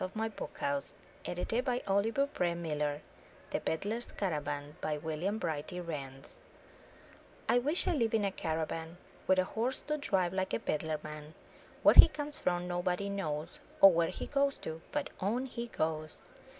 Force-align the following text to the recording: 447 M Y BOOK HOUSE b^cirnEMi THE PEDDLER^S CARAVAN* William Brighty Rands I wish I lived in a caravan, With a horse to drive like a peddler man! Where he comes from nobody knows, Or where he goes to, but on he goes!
447 0.01 0.33
M 0.33 0.33
Y 0.33 1.79
BOOK 1.85 1.85
HOUSE 1.85 2.31
b^cirnEMi 2.33 3.01
THE 3.51 3.59
PEDDLER^S 3.59 4.17
CARAVAN* 4.17 4.73
William 5.03 5.39
Brighty 5.39 5.79
Rands 5.79 6.37
I 7.47 7.59
wish 7.59 7.87
I 7.87 7.93
lived 7.93 8.15
in 8.15 8.25
a 8.25 8.31
caravan, 8.31 8.97
With 9.27 9.37
a 9.37 9.43
horse 9.43 9.79
to 9.81 9.99
drive 9.99 10.33
like 10.33 10.55
a 10.55 10.59
peddler 10.59 10.99
man! 11.03 11.35
Where 11.83 11.93
he 11.93 12.07
comes 12.07 12.39
from 12.39 12.67
nobody 12.67 13.09
knows, 13.09 13.59
Or 13.79 13.91
where 13.93 14.09
he 14.09 14.25
goes 14.25 14.57
to, 14.65 14.81
but 14.91 15.11
on 15.19 15.45
he 15.45 15.67
goes! 15.67 16.29